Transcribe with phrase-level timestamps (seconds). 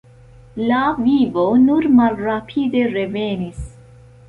[0.71, 3.63] La vivo nur malrapide revenis.